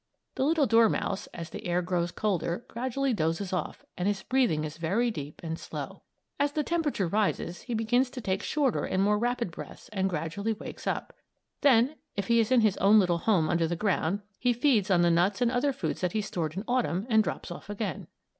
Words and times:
The 0.33 0.43
little 0.45 0.65
dormouse, 0.65 1.27
as 1.27 1.51
the 1.51 1.63
air 1.67 1.83
grows 1.83 2.09
colder, 2.11 2.65
gradually 2.67 3.13
dozes 3.13 3.53
off, 3.53 3.85
and 3.95 4.07
his 4.07 4.23
breathing 4.23 4.63
is 4.63 4.77
very 4.77 5.11
deep 5.11 5.39
and 5.43 5.59
slow. 5.59 6.01
As 6.39 6.53
the 6.53 6.63
temperature 6.63 7.07
rises, 7.07 7.61
he 7.61 7.75
begins 7.75 8.09
to 8.09 8.19
take 8.19 8.41
shorter 8.41 8.83
and 8.83 9.03
more 9.03 9.19
rapid 9.19 9.51
breaths 9.51 9.89
and 9.93 10.09
gradually 10.09 10.53
wakes 10.53 10.87
up. 10.87 11.13
Then, 11.61 11.97
if 12.15 12.29
he 12.29 12.39
is 12.39 12.51
in 12.51 12.61
his 12.61 12.77
own 12.77 12.97
little 12.97 13.19
home 13.19 13.47
under 13.47 13.67
the 13.67 13.75
ground, 13.75 14.21
he 14.39 14.53
feeds 14.53 14.89
on 14.89 15.03
the 15.03 15.11
nuts 15.11 15.39
and 15.39 15.51
other 15.51 15.71
foods 15.71 16.01
that 16.01 16.13
he 16.13 16.21
stored 16.21 16.57
in 16.57 16.63
Autumn 16.67 17.05
and 17.07 17.23
drops 17.23 17.51
off 17.51 17.69
again. 17.69 18.07